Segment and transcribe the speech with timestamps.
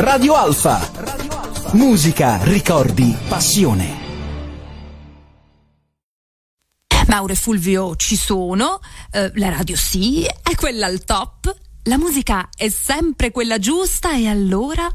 [0.00, 0.80] Radio Alfa.
[1.72, 3.98] Musica, ricordi, passione.
[7.06, 8.80] Mauro e Fulvio ci sono,
[9.10, 14.26] eh, la radio sì, è quella al top, la musica è sempre quella giusta e
[14.26, 14.88] allora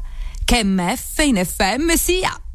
[0.44, 2.45] che MF in FM sia.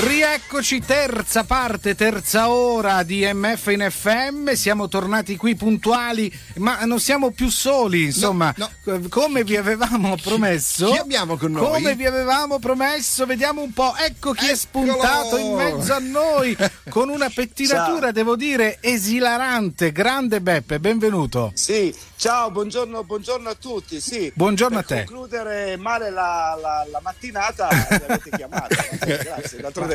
[0.00, 4.52] Rieccoci, terza parte, terza ora di MF in FM.
[4.52, 8.04] Siamo tornati qui puntuali, ma non siamo più soli.
[8.04, 9.00] Insomma, no, no.
[9.10, 11.70] come vi avevamo promesso, chi abbiamo con noi?
[11.70, 13.94] Come vi avevamo promesso, vediamo un po'.
[13.94, 14.52] Ecco chi Eccolo.
[14.52, 16.56] è spuntato in mezzo a noi
[16.88, 18.12] con una pettinatura, Ciao.
[18.12, 19.92] devo dire, esilarante.
[19.92, 21.52] Grande Beppe, benvenuto.
[21.54, 24.00] Sì, ciao, buongiorno, buongiorno a tutti.
[24.00, 24.94] Sì, buongiorno a te.
[24.94, 28.74] Per concludere male la, la, la mattinata, mi avete chiamato.
[29.04, 29.60] Grazie.
[29.60, 29.89] D'altronde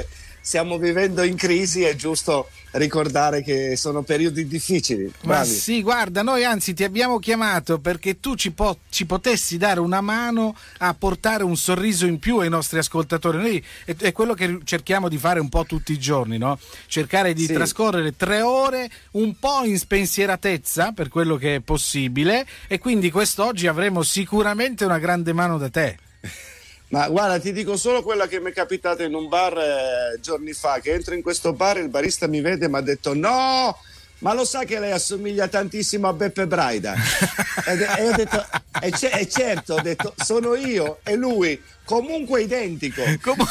[0.46, 5.12] stiamo vivendo in crisi, è giusto ricordare che sono periodi difficili.
[5.24, 9.80] Ma sì, guarda, noi anzi ti abbiamo chiamato perché tu ci, po- ci, potessi dare
[9.80, 13.38] una mano a portare un sorriso in più ai nostri ascoltatori.
[13.38, 16.60] Noi è, è quello che cerchiamo di fare un po' tutti i giorni, no?
[16.86, 17.54] Cercare di sì.
[17.54, 23.66] trascorrere tre ore un po' in spensieratezza per quello che è possibile e quindi quest'oggi
[23.66, 25.98] avremo sicuramente una grande mano da te.
[26.90, 30.54] Ma guarda, ti dico solo quella che mi è capitata in un bar eh, giorni
[30.54, 33.14] fa, che entro in questo bar e il barista mi vede e mi ha detto
[33.16, 33.76] no,
[34.20, 36.94] ma lo sa che lei assomiglia tantissimo a Beppe Braida?
[37.66, 38.46] e, e, ho detto,
[38.82, 43.02] e, c- e, certo, ho detto, sono io e lui, comunque identico.
[43.22, 43.46] Com-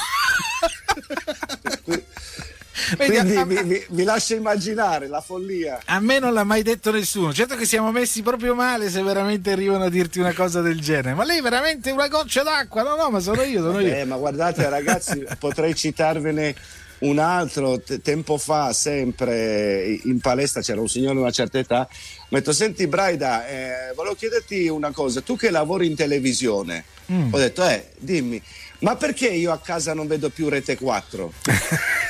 [2.96, 5.80] Quindi vi, vi, vi, lascio immaginare la follia.
[5.86, 7.32] A me non l'ha mai detto nessuno.
[7.32, 11.14] Certo che siamo messi proprio male se veramente arrivano a dirti una cosa del genere.
[11.14, 12.82] Ma lei è veramente una goccia d'acqua?
[12.82, 13.94] No, no, ma sono io, sono io.
[13.94, 16.54] Eh, ma guardate ragazzi, potrei citarvene
[17.00, 21.88] un altro t- tempo fa, sempre in palestra, c'era un signore di una certa età.
[22.28, 25.20] Mi ha detto: Senti, Braida, eh, volevo chiederti una cosa.
[25.20, 27.32] Tu che lavori in televisione, mm.
[27.32, 28.40] ho detto: Eh, dimmi,
[28.80, 31.32] ma perché io a casa non vedo più Rete 4?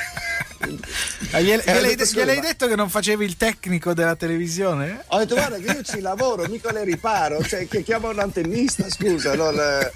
[1.31, 5.03] Ah, gliel'hai, gliel'ai, detto, che non facevi il tecnico della televisione?
[5.07, 8.89] Ho detto guarda che io ci lavoro, mica le riparo, cioè che chiamo un antennista,
[8.89, 9.35] scusa.
[9.35, 9.91] Non, eh,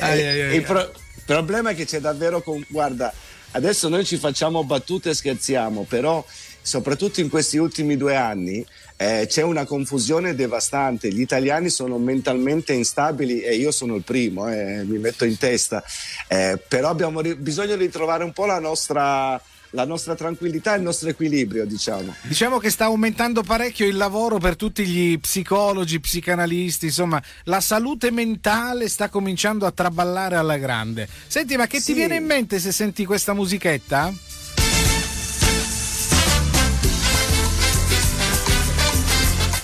[0.00, 0.90] ai, ai, il pro-
[1.24, 3.12] problema è che c'è davvero con, guarda,
[3.52, 6.24] adesso noi ci facciamo battute e scherziamo, però
[6.62, 8.64] soprattutto in questi ultimi due anni
[8.96, 11.08] eh, c'è una confusione devastante.
[11.08, 15.82] Gli italiani sono mentalmente instabili e io sono il primo, eh, mi metto in testa.
[16.28, 19.40] Eh, però abbiamo ri- bisogno di trovare un po' la nostra
[19.72, 22.14] la nostra tranquillità e il nostro equilibrio, diciamo.
[22.22, 28.10] Diciamo che sta aumentando parecchio il lavoro per tutti gli psicologi, psicanalisti, insomma, la salute
[28.10, 31.08] mentale sta cominciando a traballare alla grande.
[31.26, 31.86] Senti, ma che sì.
[31.86, 34.12] ti viene in mente se senti questa musichetta?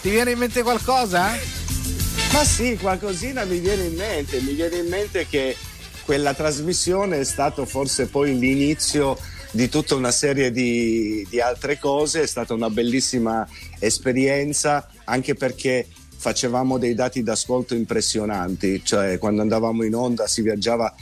[0.00, 1.36] Ti viene in mente qualcosa?
[2.32, 4.40] Ma sì, qualcosina mi viene in mente.
[4.40, 5.56] Mi viene in mente che
[6.04, 9.18] quella trasmissione è stato forse poi l'inizio
[9.50, 13.46] di tutta una serie di, di altre cose, è stata una bellissima
[13.78, 15.86] esperienza anche perché
[16.18, 20.92] facevamo dei dati d'ascolto impressionanti, cioè quando andavamo in onda si viaggiava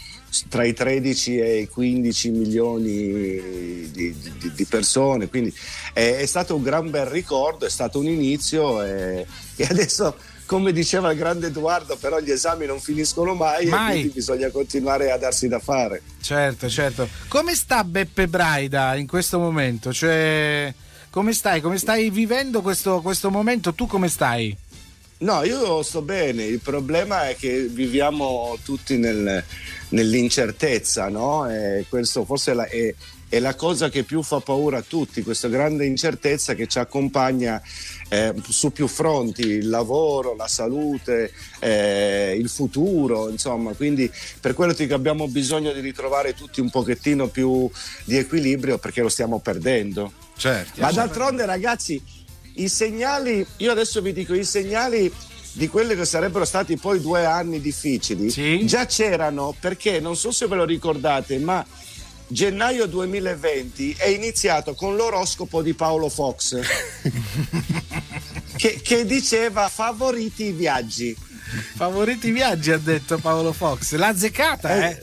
[0.49, 2.93] tra i 13 e i 15 milioni
[3.91, 5.53] di, di, di persone, quindi
[5.95, 9.27] è, è, stato un gran bel ricordo, è stato un inizio e,
[9.57, 10.15] e adesso
[10.47, 13.89] come diceva il grande Edoardo, però gli esami non finiscono mai, mai.
[13.89, 16.03] e quindi bisogna continuare a darsi da fare.
[16.21, 17.09] Certo, certo.
[17.29, 19.93] Come sta Beppe Braida in questo momento?
[19.93, 20.73] Cioè,
[21.11, 21.61] come stai?
[21.61, 23.75] Come stai vivendo questo, questo momento?
[23.75, 24.57] Tu come stai?
[25.19, 29.43] No, io sto bene, il problema è che viviamo tutti nel,
[29.89, 31.49] nell'incertezza, no?
[31.51, 32.67] E questo forse è la,
[33.29, 37.61] è, la cosa che più fa paura a tutti, questa grande incertezza che ci accompagna
[38.09, 44.11] eh, su più fronti, il lavoro, la salute, eh, il futuro, insomma, quindi
[44.41, 47.69] per quello che abbiamo bisogno di ritrovare tutti un pochettino più
[48.05, 50.13] di equilibrio perché lo stiamo perdendo.
[50.37, 52.01] Certo, Ma d'altronde ragazzi,
[52.55, 55.13] i segnali, io adesso vi dico i segnali
[55.53, 58.67] di quelli che sarebbero stati poi due anni difficili, sì.
[58.67, 61.65] già c'erano perché non so se ve lo ricordate, ma
[62.29, 66.61] gennaio 2020 è iniziato con l'oroscopo di Paolo Fox
[68.57, 71.17] che, che, diceva favoriti i viaggi.
[71.77, 73.95] Favoriti i viaggi ha detto Paolo Fox.
[73.95, 75.03] L'ha azzeccata, eh?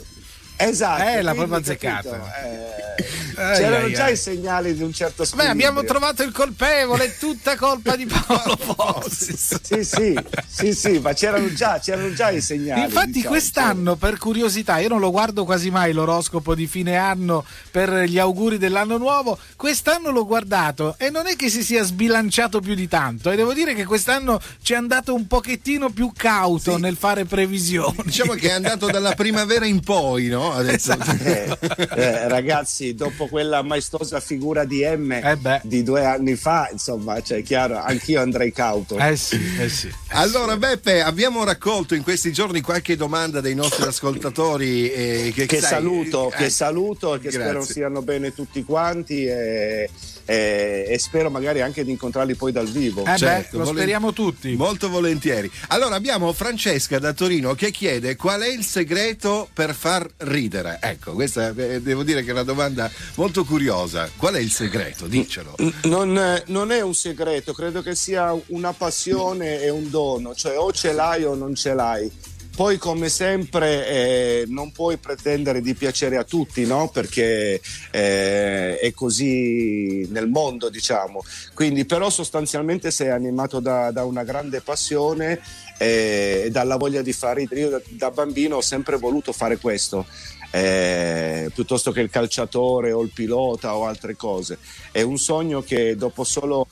[0.58, 1.04] Esatto.
[1.04, 2.44] Eh, l'ha proprio azzeccata.
[2.44, 5.56] Eh, C'erano già i segnali di un certo squilibrio.
[5.56, 9.36] Beh, abbiamo trovato il colpevole, è tutta colpa di Paolo Fossi.
[9.36, 12.82] sì, sì, sì, sì, ma c'erano già, c'erano già i segnali.
[12.82, 17.46] Infatti diciamo, quest'anno, per curiosità, io non lo guardo quasi mai l'oroscopo di fine anno
[17.72, 22.60] per gli auguri dell'anno nuovo, quest'anno l'ho guardato e non è che si sia sbilanciato
[22.60, 26.76] più di tanto e devo dire che quest'anno ci è andato un pochettino più cauto
[26.76, 26.82] sì.
[26.82, 27.98] nel fare previsioni.
[28.04, 30.54] Diciamo che è andato dalla primavera in poi, no?
[30.54, 30.96] Adesso.
[31.24, 31.58] Eh,
[31.96, 37.42] eh, ragazzi, dopo quella maestosa figura di M eh di due anni fa, insomma, cioè,
[37.44, 38.98] chiaro, anch'io andrei cauto.
[38.98, 39.92] Eh sì, eh sì.
[40.10, 44.92] Allora, Beppe, abbiamo raccolto in questi giorni qualche domanda dei nostri ascoltatori.
[44.92, 47.42] Eh, che, che sai, saluto, che saluto e che Grazie.
[47.42, 49.26] spero siano bene tutti quanti.
[49.26, 49.90] E
[50.26, 53.06] e, e, spero magari anche di incontrarli poi dal vivo.
[53.06, 54.56] Eh certo, beh, lo speriamo tutti.
[54.56, 55.50] Molto volentieri.
[55.68, 60.80] Allora abbiamo Francesca da Torino che chiede qual è il segreto per far ridere.
[60.82, 64.10] Ecco, questa eh, devo dire che è una domanda molto curiosa.
[64.16, 65.08] Qual è il segreto?
[65.08, 65.56] Dicelo.
[65.84, 70.72] Non, non è un segreto, credo che sia una passione e un dono, cioè o
[70.72, 72.12] ce l'hai o non ce l'hai
[72.56, 76.88] poi, come sempre, eh, non puoi pretendere di piacere a tutti, no?
[76.90, 77.60] Perché
[77.90, 81.24] eh, è così nel mondo, diciamo.
[81.56, 85.42] Quindi, però, sostanzialmente sei animato da, da una grande passione
[85.80, 87.48] eh, e dalla voglia di fare.
[87.50, 90.06] Io da, da bambino ho sempre voluto fare questo.
[90.52, 94.60] Eh, piuttosto che il calciatore o il pilota o altre cose.
[94.92, 96.68] È un sogno che dopo solo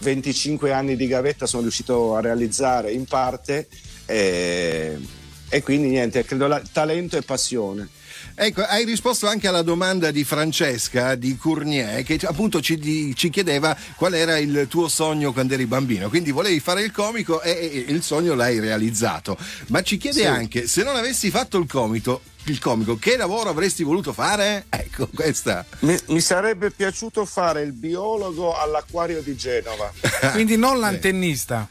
[0.00, 3.66] 25 anni di gavetta sono riuscito a realizzare in parte.
[4.04, 5.20] Eh,
[5.52, 7.86] e quindi niente, credo la, talento e passione.
[8.34, 13.28] Ecco, hai risposto anche alla domanda di Francesca di Cournier che appunto ci, di, ci,
[13.28, 16.08] chiedeva qual era il tuo sogno quando eri bambino.
[16.08, 19.36] Quindi volevi fare il comico e, e il sogno l'hai realizzato.
[19.66, 20.26] Ma ci chiede sì.
[20.26, 24.64] anche se non avessi fatto il comico, il comico, che lavoro avresti voluto fare?
[24.70, 25.66] Ecco, questa.
[25.80, 29.92] Mi, mi sarebbe piaciuto fare il biologo all'acquario di Genova.
[30.32, 31.68] Quindi non l'antennista.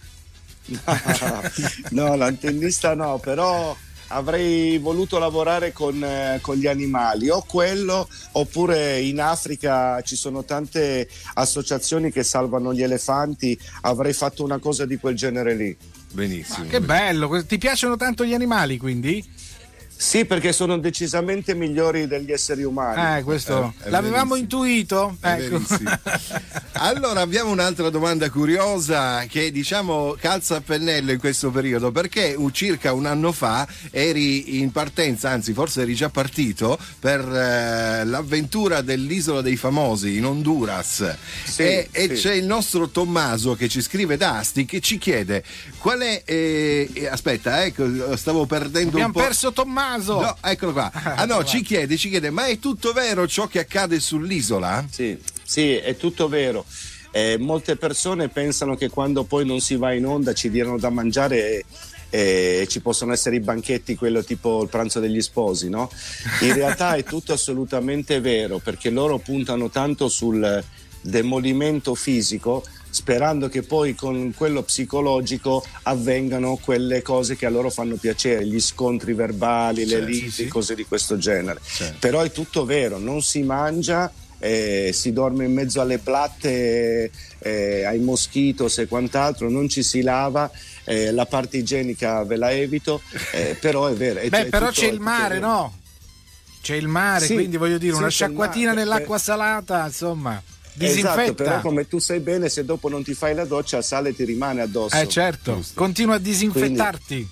[1.91, 3.75] no, l'antennista no, però
[4.11, 10.43] avrei voluto lavorare con, eh, con, gli animali o quello oppure in Africa ci sono
[10.43, 15.77] tante associazioni che salvano gli elefanti avrei fatto una cosa di quel genere lì
[16.11, 19.23] benissimo Ma che bello ti piacciono tanto gli animali quindi?
[20.01, 23.19] Sì, perché sono decisamente migliori degli esseri umani.
[23.19, 24.65] Eh, questo eh, l'avevamo verissimo.
[24.65, 25.17] intuito.
[25.21, 25.61] Ecco.
[26.81, 32.93] allora abbiamo un'altra domanda curiosa che diciamo calza a pennello in questo periodo perché circa
[32.93, 39.41] un anno fa eri in partenza, anzi forse eri già partito per eh, l'avventura dell'isola
[39.41, 41.99] dei famosi in Honduras sì, e, sì.
[41.99, 45.43] e, c'è il nostro Tommaso che ci scrive da Asti che ci chiede
[45.77, 49.19] qual è eh, aspetta, ecco, stavo perdendo Abbiamo un po'.
[49.19, 50.21] Abbiamo perso Tommaso Tommaso.
[50.21, 50.91] No, eccolo qua.
[51.21, 54.85] Ah no, ci chiede, ci chiede, ma è tutto vero ciò che accade sull'isola?
[54.89, 56.65] Sì, sì, è tutto vero.
[57.11, 60.89] Eh, molte persone pensano che quando poi non si va in onda ci diano da
[60.89, 61.65] mangiare
[62.09, 65.89] e ci possono essere i banchetti, quello tipo il pranzo degli sposi, no?
[66.41, 70.63] In realtà è tutto assolutamente vero perché loro puntano tanto sul
[71.01, 72.63] demolimento fisico
[73.01, 78.61] sperando che poi con quello psicologico avvengano quelle cose che a loro fanno piacere, gli
[78.61, 80.47] scontri verbali, le liti, sì, sì.
[80.47, 81.59] cose di questo genere.
[81.65, 81.95] Certo.
[81.97, 87.09] Però è tutto vero, non si mangia, eh, si dorme in mezzo alle platte,
[87.39, 90.51] eh, ai moschitos e quant'altro, non ci si lava.
[90.83, 93.01] Eh, la parte igienica ve la evito,
[93.33, 94.19] eh, però è vero.
[94.19, 95.75] È, Beh, è però tutto, c'è il mare, no?
[96.61, 100.39] C'è il mare, sì, quindi voglio dire, una sciacquatina nell'acqua salata, insomma.
[100.73, 101.21] Disinfetta.
[101.21, 104.13] Esatto, però come tu sai bene, se dopo non ti fai la doccia, il sale
[104.13, 104.95] ti rimane addosso.
[104.95, 105.79] Eh certo, Giusto.
[105.79, 107.29] continua a disinfettarti.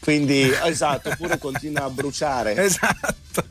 [0.00, 2.56] Quindi, quindi esatto, oppure continua a bruciare.
[2.56, 3.44] Esatto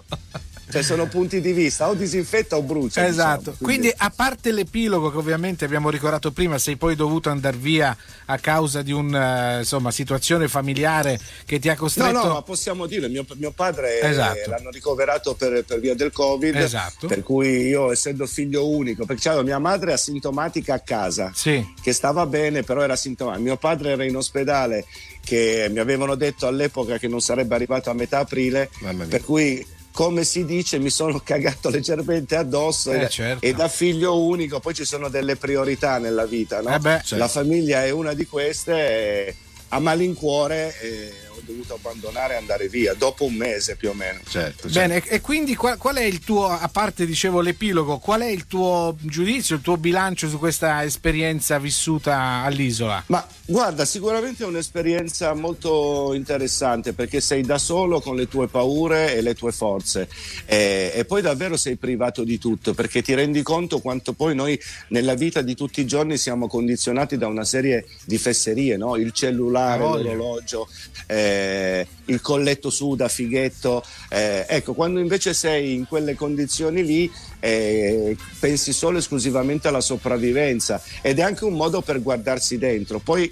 [0.71, 3.57] cioè sono punti di vista o disinfetta o brucia esatto diciamo.
[3.61, 3.87] quindi...
[3.89, 3.93] quindi...
[3.97, 7.95] a parte l'epilogo che ovviamente abbiamo ricordato prima sei poi dovuto andare via
[8.25, 12.85] a causa di una insomma, situazione familiare che ti ha costretto no no ma possiamo
[12.85, 14.37] dire mio, mio padre esatto.
[14.37, 17.07] eh, l'hanno ricoverato per, per, via del covid esatto.
[17.07, 21.65] per cui io essendo figlio unico perché c'era mia madre asintomatica a casa sì.
[21.81, 24.85] che stava bene però era asintomatica mio padre era in ospedale
[25.23, 28.69] che mi avevano detto all'epoca che non sarebbe arrivato a metà aprile
[29.07, 33.45] per cui come si dice, mi sono cagato leggermente addosso eh, e, certo.
[33.45, 36.73] e, da figlio unico poi ci sono delle priorità nella vita, no?
[36.73, 37.17] eh beh, certo.
[37.17, 39.27] La famiglia è una di queste.
[39.27, 39.35] E,
[39.69, 44.19] a malincuore eh, ho dovuto abbandonare e andare via dopo un mese più o meno.
[44.27, 44.79] Certo, certo.
[44.79, 48.45] Bene, e quindi qual, qual, è il tuo, a parte dicevo l'epilogo, qual è il
[48.45, 53.03] tuo giudizio, il tuo bilancio su questa esperienza vissuta all'isola?
[53.07, 59.15] Ma guarda, sicuramente è un'esperienza molto interessante perché sei da solo con le tue paure
[59.15, 60.09] e le tue forze
[60.45, 64.59] e, e poi davvero sei privato di tutto perché ti rendi conto quanto poi noi
[64.89, 68.95] nella vita di tutti i giorni siamo condizionati da una serie di fesserie, no?
[68.95, 70.67] il cellulare, l'orologio.
[71.07, 73.83] Eh, eh, il colletto su da fighetto.
[74.09, 79.81] Eh, ecco, quando invece sei in quelle condizioni lì, eh, pensi solo e esclusivamente alla
[79.81, 82.99] sopravvivenza ed è anche un modo per guardarsi dentro.
[82.99, 83.31] Poi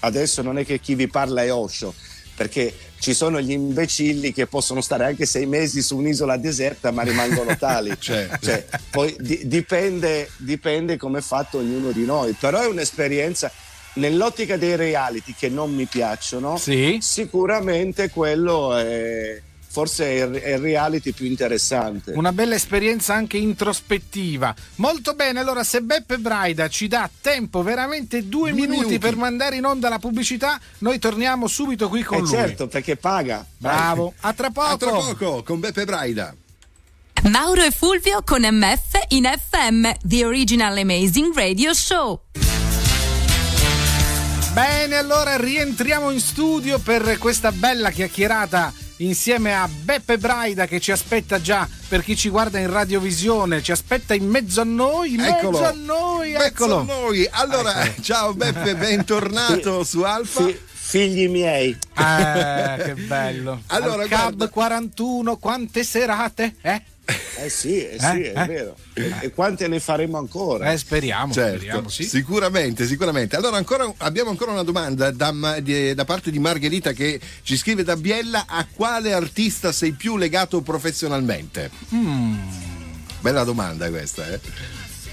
[0.00, 1.94] adesso non è che chi vi parla è Osho,
[2.34, 7.02] perché ci sono gli imbecilli che possono stare anche sei mesi su un'isola deserta ma
[7.02, 7.92] rimangono tali.
[7.98, 8.46] certo.
[8.46, 13.50] cioè, poi di, dipende, dipende come è fatto ognuno di noi, però è un'esperienza
[13.94, 16.98] nell'ottica dei reality che non mi piacciono, sì.
[17.00, 19.40] sicuramente quello è
[19.72, 22.12] forse è il reality più interessante.
[22.12, 24.54] Una bella esperienza anche introspettiva.
[24.76, 29.16] Molto bene, allora se Beppe Braida ci dà tempo, veramente due, due minuti, minuti, per
[29.16, 32.30] mandare in onda la pubblicità, noi torniamo subito qui con eh lui.
[32.30, 33.46] Certo, perché paga.
[33.56, 34.12] Bravo.
[34.20, 34.66] A tra poco.
[34.66, 36.34] A tra poco con Beppe Braida.
[37.30, 42.20] Mauro e Fulvio con MF in FM, The Original Amazing Radio Show.
[44.52, 50.92] Bene, allora rientriamo in studio per questa bella chiacchierata insieme a Beppe Braida che ci
[50.92, 55.20] aspetta già per chi ci guarda in radiovisione, ci aspetta in mezzo a noi, in
[55.20, 55.58] eccolo.
[55.58, 56.80] mezzo a noi, eccolo.
[56.80, 57.26] A noi.
[57.30, 58.02] Allora, ecco.
[58.02, 60.44] ciao Beppe, bentornato su Alfa.
[60.44, 61.70] Sì figli miei.
[61.70, 63.62] Eh, che bello.
[63.68, 64.48] Allora, Al Cab guarda...
[64.48, 66.56] 41, quante serate?
[66.60, 66.82] Eh?
[67.04, 68.32] Eh sì, eh sì eh?
[68.32, 68.46] è eh?
[68.46, 68.76] vero.
[68.94, 70.70] E, e, quante ne faremo ancora?
[70.70, 72.04] Eh, speriamo, certo, speriamo sì.
[72.04, 73.34] Sicuramente, sicuramente.
[73.34, 77.96] Allora ancora, abbiamo ancora una domanda da, da, parte di Margherita che ci scrive da
[77.96, 78.44] Biella.
[78.46, 81.70] A quale artista sei più legato professionalmente?
[81.92, 82.38] Mm.
[83.20, 84.40] Bella domanda questa, eh?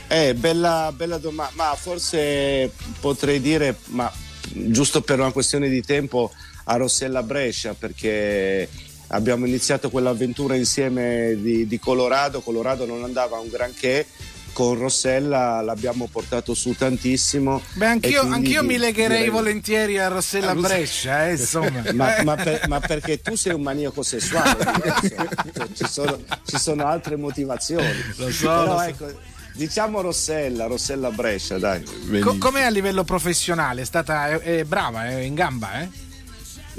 [0.07, 4.11] Eh, bella, bella domanda, ma forse potrei dire, ma
[4.51, 6.31] giusto per una questione di tempo,
[6.65, 8.67] a Rossella Brescia, perché
[9.09, 14.05] abbiamo iniziato quell'avventura insieme di, di Colorado, Colorado non andava un granché,
[14.51, 17.61] con Rossella l'abbiamo portato su tantissimo.
[17.73, 19.29] Beh, anch'io, anch'io mi legherei direi...
[19.29, 21.83] volentieri a Rossella a Brescia, eh, insomma.
[21.93, 24.57] ma, ma, per, ma, perché tu sei un maniaco sessuale,
[25.01, 28.03] cioè, ci, sono, ci, sono, altre motivazioni.
[28.17, 28.47] Lo so.
[28.47, 28.83] Però, lo so.
[28.83, 29.19] Ecco,
[29.53, 31.83] diciamo Rossella, Rossella Brescia, dai.
[32.19, 33.81] Co- com'è a livello professionale?
[33.81, 36.07] È stata è, è brava, è in gamba, eh?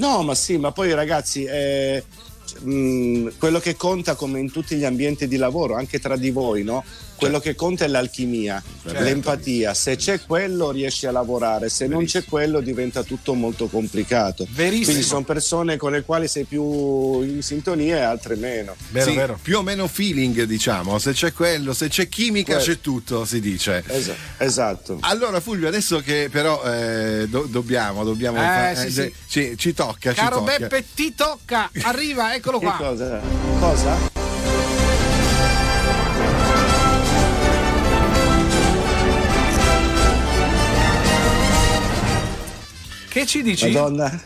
[0.00, 2.02] No, ma sì, ma poi ragazzi, eh,
[2.62, 6.30] mh, mm, quello che conta come in tutti gli ambienti di lavoro, anche tra di
[6.30, 6.82] voi, no?
[7.20, 7.48] Quello certo.
[7.50, 9.02] che conta è l'alchimia, certo.
[9.02, 9.74] l'empatia.
[9.74, 11.94] Se c'è quello riesci a lavorare, se Verissimo.
[11.94, 14.46] non c'è quello diventa tutto molto complicato.
[14.50, 14.84] Verissimo.
[14.86, 18.74] Quindi sono persone con le quali sei più in sintonia e altre meno.
[18.90, 19.38] Vero, sì, vero.
[19.40, 20.98] Più o meno feeling, diciamo.
[20.98, 22.72] Se c'è quello, se c'è chimica, quello.
[22.72, 23.84] c'è tutto, si dice.
[24.38, 24.98] esatto.
[25.00, 29.14] Allora, Fulvio, adesso che però eh, do- dobbiamo, dobbiamo eh, fare, sì, eh, sì.
[29.26, 30.12] Ci, ci, tocca.
[30.12, 30.58] Caro ci tocca.
[30.58, 31.70] Beppe, ti tocca.
[31.82, 32.76] Arriva, eccolo qua.
[32.76, 33.20] cosa?
[33.58, 34.09] Cosa?
[43.10, 43.72] Che ci dici?
[43.72, 44.22] Madonna.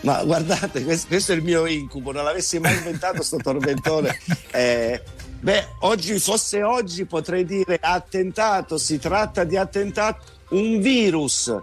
[0.00, 4.18] Ma guardate, questo, è il mio incubo, non l'avessi mai inventato sto tormentone.
[4.52, 5.00] Eh,
[5.38, 11.56] beh, oggi fosse oggi potrei dire attentato, si tratta di attentato, un virus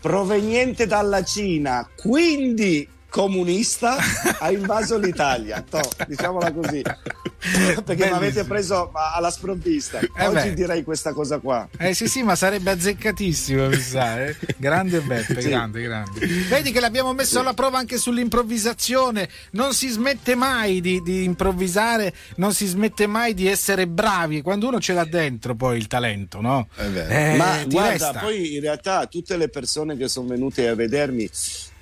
[0.00, 3.98] proveniente dalla Cina, quindi comunista
[4.38, 6.82] ha invaso l'Italia, to, diciamola così.
[7.84, 9.98] Perché mi avete preso alla sprovvista.
[9.98, 10.54] Eh Oggi beh.
[10.54, 11.68] direi questa cosa qua.
[11.76, 14.24] Eh sì, sì, ma sarebbe azzeccatissimo, mi sa.
[14.24, 14.36] Eh?
[14.56, 15.48] Grande Beppe, sì.
[15.48, 16.26] grande, grande.
[16.48, 17.38] Vedi che l'abbiamo messo sì.
[17.38, 19.28] alla prova anche sull'improvvisazione.
[19.50, 24.40] Non si smette mai di, di, improvvisare, non si smette mai di essere bravi.
[24.40, 26.68] Quando uno ce l'ha dentro, poi il talento, no?
[26.76, 28.20] Eh, ma guarda, resta.
[28.20, 31.28] poi in realtà tutte le persone che sono venute a vedermi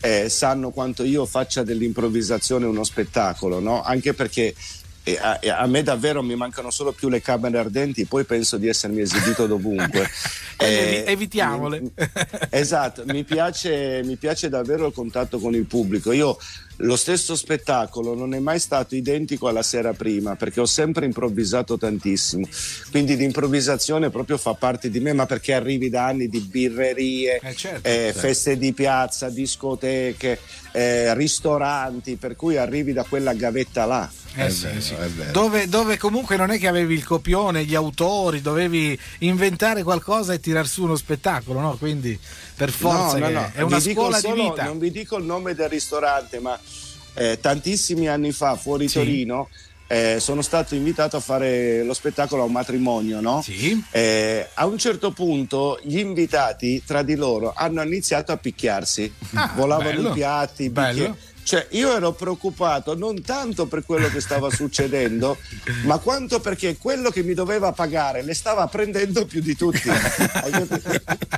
[0.00, 3.82] eh, sanno quanto io faccia dell'improvvisazione uno spettacolo, no?
[3.82, 4.54] Anche perché
[5.02, 8.58] e a, e a, me davvero mi mancano solo più le camere ardenti, poi penso
[8.58, 10.08] di essermi esibito dovunque.
[10.58, 11.80] eh, evitiamole.
[11.80, 11.92] Mi,
[12.50, 16.12] esatto, mi piace, mi piace, davvero il contatto con il pubblico.
[16.12, 16.36] Io
[16.82, 21.76] lo stesso spettacolo non è mai stato identico alla sera prima perché ho sempre improvvisato
[21.76, 22.46] tantissimo.
[22.90, 27.54] Quindi l'improvvisazione proprio fa parte di me, ma perché arrivi da anni di birrerie, Eh,
[27.54, 27.86] certo.
[27.88, 28.18] eh, Certo.
[28.20, 30.38] feste di piazza, discoteche,
[30.72, 34.10] eh, ristoranti, per cui arrivi da quella gavetta là.
[34.36, 34.94] Eh È sì, vero, sì.
[34.94, 35.32] è vero.
[35.32, 40.38] Dove, dove comunque non è che avevi il copione, gli autori, dovevi inventare qualcosa e
[40.40, 41.76] tirar su uno spettacolo, no?
[41.76, 42.16] Quindi
[42.54, 43.50] per forza No, no, no.
[43.52, 44.64] è una Vi scuola solo- di vita.
[44.64, 46.56] Non vi dico il nome del ristorante, ma
[47.14, 48.94] eh, tantissimi anni fa fuori Sì.
[48.98, 49.48] Torino
[49.92, 53.42] eh, sono stato invitato a fare lo spettacolo a un matrimonio, no?
[53.42, 53.82] Sì.
[53.90, 59.52] Eh, a un certo punto gli invitati tra di loro hanno iniziato a picchiarsi, Ah,
[59.56, 60.10] volavano bello.
[60.10, 60.92] i piatti, i Bello.
[61.08, 61.18] bicchieri.
[61.42, 65.36] Cioè, io ero preoccupato non tanto per quello che stava succedendo,
[65.84, 69.88] ma quanto perché quello che mi doveva pagare le stava prendendo più di tutti.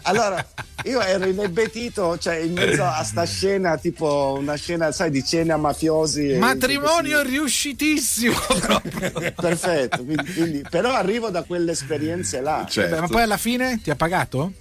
[0.04, 0.44] Allora,
[0.84, 5.56] io ero inebetito, cioè in mezzo a sta scena, tipo una scena, sai, di cena
[5.56, 6.34] mafiosi.
[6.38, 9.32] Matrimonio riuscitissimo proprio.
[9.34, 12.66] Perfetto, quindi- quindi- però arrivo da quelle esperienze là.
[12.68, 12.94] Certo.
[12.94, 14.52] Beh, ma poi alla fine ti ha pagato?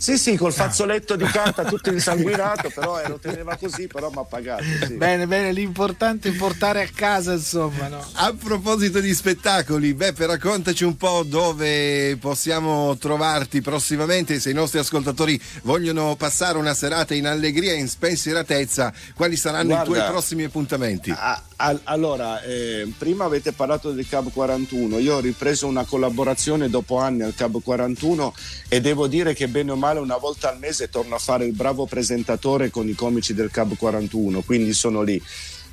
[0.00, 4.18] Sì, sì, col fazzoletto di carta tutto insanguinato, però eh, lo teneva così, però mi
[4.18, 4.62] ha pagato.
[4.86, 4.94] sì.
[4.94, 8.06] Bene, bene, l'importante è portare a casa, insomma, no?
[8.12, 14.38] A proposito di spettacoli, Beppe, raccontaci un po' dove possiamo trovarti prossimamente.
[14.38, 19.74] Se i nostri ascoltatori vogliono passare una serata in allegria e in spensieratezza, quali saranno
[19.74, 21.10] Guarda, i tuoi prossimi appuntamenti?
[21.10, 26.70] Ah, al- allora, eh, prima avete parlato del Cab 41, io ho ripreso una collaborazione
[26.70, 28.32] dopo anni al Cab 41
[28.68, 31.52] e devo dire che bene o male una volta al mese torno a fare il
[31.54, 35.20] bravo presentatore con i comici del Cab 41, quindi sono lì.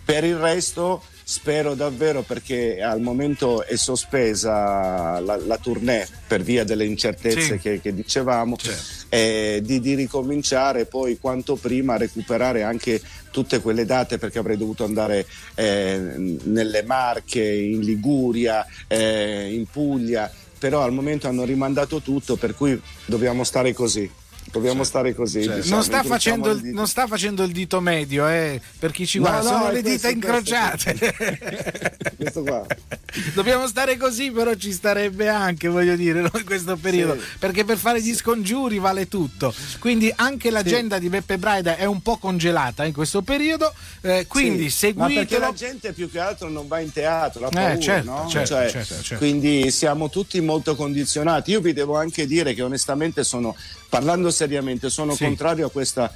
[0.05, 6.63] Per il resto spero davvero perché al momento è sospesa la, la tournée per via
[6.63, 7.57] delle incertezze Sì.
[7.57, 9.05] che, che dicevamo Certo.
[9.10, 14.57] eh, di, di ricominciare poi quanto prima a recuperare anche tutte quelle date perché avrei
[14.57, 15.98] dovuto andare eh,
[16.43, 22.80] nelle Marche, in Liguria, eh, in Puglia, però al momento hanno rimandato tutto per cui
[23.06, 24.10] dobbiamo stare così.
[24.56, 25.44] Dobbiamo stare così.
[25.44, 25.56] Certo.
[25.58, 26.76] diciamo, Non sta, incrociamo facendo dita.
[26.78, 29.82] non sta facendo il dito medio, eh, per chi ci No, guarda, no, sono le
[29.82, 31.16] dita questo, incrociate.
[32.16, 32.66] Questo qua.
[33.34, 37.26] Dobbiamo stare così, però ci starebbe anche, voglio dire, no, in questo periodo, Sì.
[37.40, 39.54] perché per fare gli scongiuri vale tutto.
[39.80, 44.70] Quindi anche l'agenda di Beppe Braida è un po' congelata in questo periodo, eh, quindi
[44.70, 45.46] Sì, Ma perché seguitelo.
[45.46, 48.28] la gente più che altro non va in teatro, ha Eh, paura, certo, no?
[48.30, 49.16] certo, Cioè, certo, certo.
[49.18, 51.52] Quindi siamo tutti molto condizionati.
[51.52, 53.56] Io vi devo anche dire che onestamente sono,
[53.90, 55.24] parlando seriamente, sono Sì.
[55.25, 56.14] contrario a questa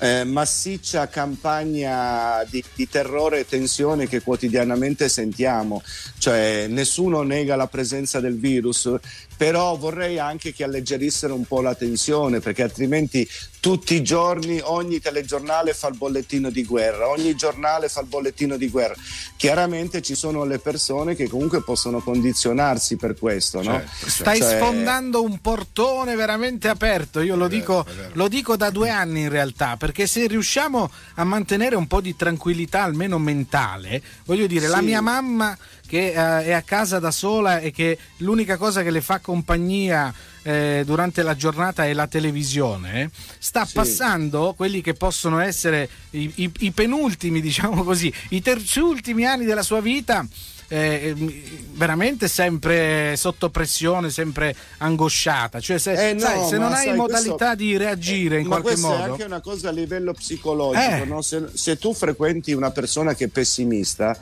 [0.00, 5.80] eh, massiccia campagna di, di terrore e tensione che quotidianamente sentiamo.
[6.18, 8.92] Cioè, nessuno nega la presenza del virus,
[9.36, 13.28] però vorrei anche che alleggerissero un po' la tensione, perché altrimenti
[13.62, 18.56] tutti i giorni ogni telegiornale fa il bollettino di guerra, ogni giornale fa il bollettino
[18.56, 18.94] di guerra.
[19.36, 23.74] Chiaramente ci sono le persone che comunque possono condizionarsi per questo, no?
[23.78, 28.70] Certo, Stai Cioè- sfondando un portone veramente aperto, io lo, vero, dico, lo dico da
[28.70, 34.02] due anni in realtà, perché se riusciamo a mantenere un po' di tranquillità almeno mentale,
[34.24, 34.84] voglio dire, la Sì.
[34.86, 39.00] mia mamma che eh, è a casa da sola e che l'unica cosa che le
[39.02, 43.74] fa compagnia eh, durante la giornata è la televisione, sta Sì.
[43.74, 49.62] passando quelli che possono essere i, i- i penultimi, diciamo così, i terzultimi anni della
[49.62, 50.26] sua vita
[50.68, 51.32] eh, ehm,
[51.74, 55.60] veramente sempre sotto pressione, sempre angosciata.
[55.60, 58.46] Cioè, se, Eh, no, sai, se non ma hai sai, modalità questo- di reagire in
[58.46, 59.12] Ma qualche questa è modo.
[59.12, 61.04] anche una cosa a livello psicologico, Eh.
[61.04, 61.20] no?
[61.20, 64.18] se, se tu frequenti una persona che è pessimista,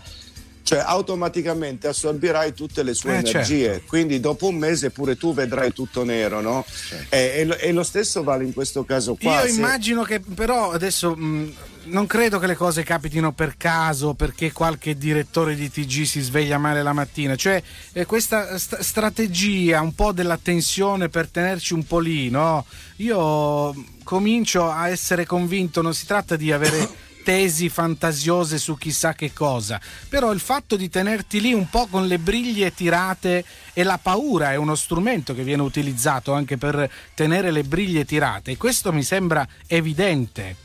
[0.71, 3.87] cioè automaticamente assorbirai tutte le sue Eh, energie, certo.
[3.89, 6.65] quindi dopo un mese pure tu vedrai tutto nero, no?
[7.09, 9.41] Eh, e, lo, e lo stesso vale in questo caso qua.
[9.43, 11.53] Io se- immagino che però adesso mh,
[11.87, 16.57] non credo che le cose capitino per caso perché qualche direttore di TG si sveglia
[16.57, 17.61] male la mattina, cioè
[17.93, 22.65] eh, questa st- strategia un po' della tensione per tenerci un po' lì, no?
[22.99, 26.89] Io comincio a essere convinto, non si tratta di avere
[27.31, 32.09] tesi fantasiose su chissà che cosa, però il fatto di tenerti lì un po' con
[32.09, 37.53] le briglie tirate e la paura è uno strumento che viene utilizzato anche per tenere
[37.53, 40.57] le briglie tirate e questo mi sembra evidente.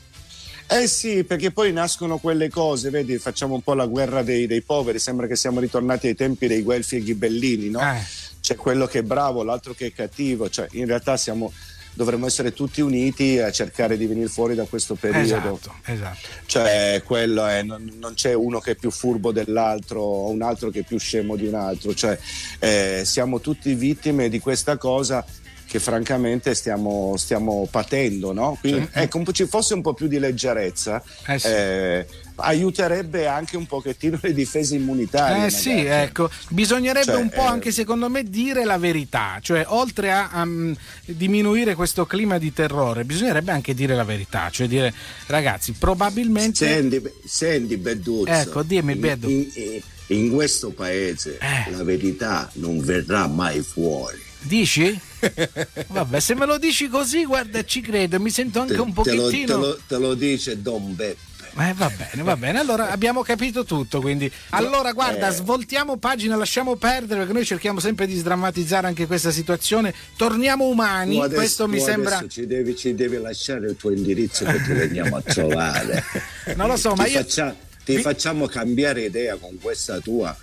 [0.66, 4.62] Eh sì, perché poi nascono quelle cose, vedi, facciamo un po' la guerra dei, dei
[4.62, 7.78] poveri, sembra che siamo ritornati ai tempi dei Guelfi e Ghibellini, no?
[7.80, 8.02] Eh.
[8.40, 11.52] C'è quello che è bravo, l'altro che è cattivo, cioè in realtà siamo,
[11.96, 15.24] dovremmo essere tutti uniti a cercare di venire fuori da questo periodo.
[15.24, 16.18] Esatto, esatto.
[16.44, 20.68] Cioè, quello è, non, non c'è uno che è più furbo dell'altro o un altro
[20.70, 22.18] che è più scemo di un altro, cioè
[22.58, 25.24] eh, siamo tutti vittime di questa cosa
[25.66, 28.56] che francamente stiamo, stiamo patendo, no?
[28.60, 31.46] Quindi ecco, ci fosse un po' più di leggerezza, Eh sì.
[31.48, 32.06] eh,
[32.36, 35.46] aiuterebbe anche un pochettino le difese immunitarie.
[35.46, 36.04] Eh sì, magari.
[36.04, 40.28] ecco, bisognerebbe Cioè, un po' eh, anche secondo me dire la verità, cioè oltre a,
[40.30, 40.72] a, mm,
[41.06, 44.92] diminuire questo clima di terrore, bisognerebbe anche dire la verità, cioè dire
[45.26, 46.66] ragazzi, probabilmente...
[46.66, 49.28] Senti, senti Beduzzo, Ecco, dimmi, in- Beddu.
[49.28, 51.70] In, in- in questo paese Eh.
[51.72, 54.16] la verità non verrà mai fuori.
[54.40, 54.96] Dici?
[55.88, 59.14] Vabbè, se me lo dici così, guarda, ci credo, mi sento anche Te, un te
[59.14, 59.46] lo, pochettino...
[59.46, 61.34] te lo- te lo dice Don Beppe.
[61.58, 62.58] Eh, va bene, va bene.
[62.58, 64.00] Allora abbiamo capito tutto.
[64.00, 65.32] Quindi, allora, guarda, Eh.
[65.32, 69.94] svoltiamo pagina, lasciamo perdere perché noi cerchiamo sempre di sdrammatizzare anche questa situazione.
[70.16, 71.18] Torniamo umani.
[71.20, 72.24] Adesso- Questo mi sembra.
[72.28, 76.04] Ci devi, ci devi lasciare il tuo indirizzo che ti veniamo a trovare.
[76.56, 77.18] Non lo so, ma ti, io.
[77.20, 77.54] faccia-
[77.84, 80.36] ti vi- facciamo cambiare idea con questa tua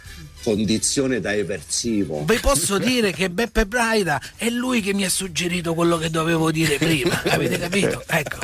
[0.43, 2.23] condizione da eversivo.
[2.25, 6.51] Vi posso dire che Beppe Braida è lui che mi ha suggerito quello che dovevo
[6.51, 8.03] dire prima, avete capito?
[8.05, 8.37] Ecco,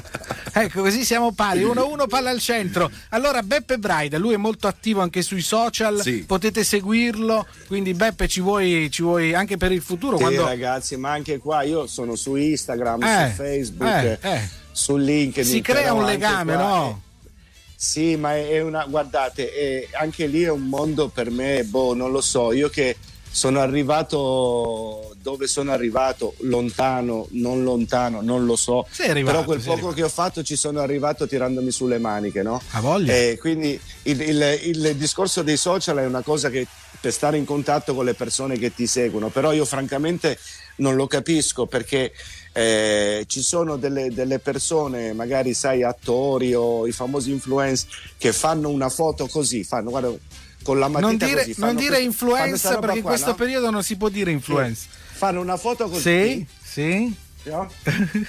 [0.54, 2.90] ecco così siamo pari, 1-1 palla al centro.
[3.10, 6.24] Allora Beppe Braida, lui è molto attivo anche sui social, Sì.
[6.26, 10.18] potete seguirlo, quindi Beppe ci vuoi, ci vuoi anche per il futuro?
[10.18, 10.46] Sì, quando...
[10.46, 14.50] ragazzi, ma anche qua io sono su Instagram, Eh, su Facebook, eh, eh.
[14.72, 15.52] su LinkedIn.
[15.52, 17.02] Si crea un legame, qua no?
[17.82, 22.12] Sì, ma è una, guardate, è- anche lì è un mondo per me, boh, non
[22.12, 22.98] lo so, io che
[23.32, 29.72] sono arrivato dove sono arrivato, lontano, non lontano, non lo so, arrivato, però quel poco
[29.74, 29.96] arrivato.
[29.96, 32.62] che ho fatto ci sono arrivato tirandomi sulle maniche, no?
[32.72, 33.13] Ha voglia.
[33.13, 36.68] Eh, quindi il, il- il discorso dei social è una cosa che
[37.00, 40.38] per stare in contatto con le persone che ti seguono, però io francamente
[40.78, 42.12] non lo capisco perché
[42.52, 48.70] eh, ci sono delle, delle persone, magari sai, attori o i famosi influencer, che fanno
[48.70, 50.12] una foto così, fanno guarda,
[50.64, 53.36] con la matita Non dire, così, non dire roba perché in qua, questo no?
[53.36, 54.88] periodo non si può dire influenza.
[55.12, 57.14] Fanno una foto così Sì, sì.
[57.44, 57.70] no?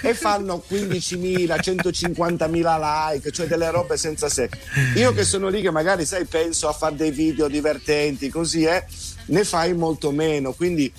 [0.01, 4.49] e fanno 15.000, 150.000 like, cioè delle robe senza sé.
[4.95, 8.85] Io che sono lì che magari sai penso a fare dei video divertenti, così è,
[9.27, 10.91] ne fai molto meno, quindi eh,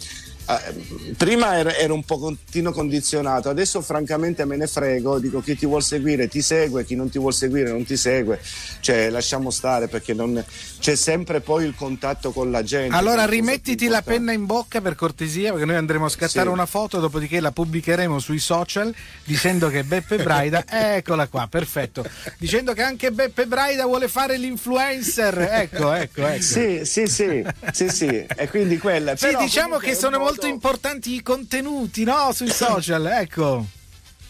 [1.16, 6.28] prima ero, un pochettino condizionato, adesso francamente me ne frego, dico chi ti vuol seguire
[6.28, 8.40] ti segue, chi non ti vuol seguire non ti segue,
[8.80, 10.42] cioè lasciamo stare perché non,
[10.80, 12.94] c'è sempre poi il contatto con la gente.
[12.96, 16.52] Allora rimettiti la penna in bocca per cortesia perché noi andremo a scattare Sì.
[16.52, 22.04] una foto dopodiché la pubblicheremo sui social dicendo che Beppe Braida, eccola qua, perfetto,
[22.38, 26.42] dicendo che anche Beppe Braida vuole fare l'influencer, ecco, ecco, ecco.
[26.42, 29.16] Sì, sì, sì, sì, sì, e quindi quella.
[29.16, 32.32] Sì, però diciamo che sono molto importanti i contenuti, no?
[32.32, 33.81] Sui social, ecco.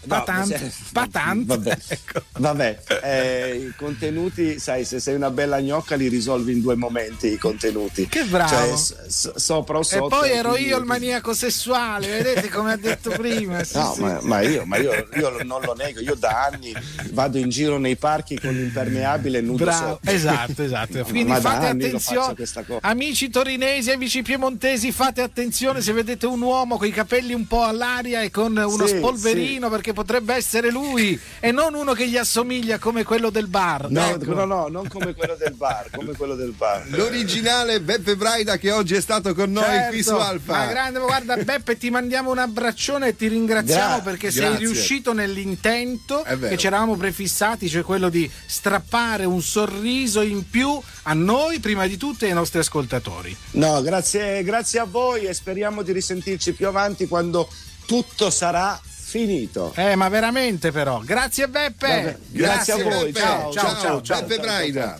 [0.05, 1.47] No, Patant, se- patant.
[1.47, 2.23] Vabbè, Ecco.
[2.39, 7.29] vabbè eh, i contenuti, sai, se sei una bella gnocca li risolvi in due momenti
[7.33, 8.09] i contenuti.
[8.09, 8.49] Che bravo.
[8.49, 10.09] Cioè, s- s- sopra o E sotto.
[10.09, 13.63] poi ero io il maniaco sessuale, vedete come ha detto prima.
[13.73, 14.01] Sì, No, sì.
[14.01, 16.75] ma, ma io, ma io- io non lo nego, io da anni
[17.13, 20.11] vado in giro nei parchi con l'impermeabile nudo Bravo, sotto.
[20.11, 20.99] esatto, esatto.
[20.99, 22.35] Ma- Quindi fate attenzione,
[22.81, 27.63] amici torinesi, amici piemontesi, fate attenzione se vedete un uomo con i capelli un po'
[27.63, 32.17] all'aria e con uno Sì, spolverino perché potrebbe essere lui e non uno che gli
[32.17, 33.91] assomiglia come quello del bar.
[33.91, 34.35] No, ecco.
[34.35, 36.85] no, no, non come quello del bar, come quello del bar.
[36.89, 40.53] L'originale Beppe Braida che oggi è stato con noi Certo, qui su Alfa.
[40.53, 44.59] Ma grande, guarda Beppe, ti mandiamo un abbraccione e ti ringraziamo Gra- perché sei grazie.
[44.67, 51.13] riuscito nell'intento che ci eravamo prefissati, cioè quello di strappare un sorriso in più a
[51.15, 53.37] noi, prima di tutto, e ai nostri ascoltatori.
[53.53, 57.49] No, grazie, grazie a voi e speriamo di risentirci più avanti quando
[57.87, 58.81] tutto sarà
[59.13, 59.73] finito.
[59.77, 61.01] Eh, ma veramente però.
[61.05, 61.87] Grazie Beppe.
[61.87, 63.13] Vabbè, grazie, a voi.
[63.13, 63.21] Beppe.
[63.21, 64.99] Ciao, ciao, ciao, ciao, Beppe Braida.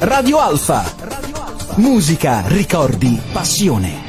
[0.00, 0.94] Radio Alfa.
[1.76, 4.07] Musica, ricordi, passione.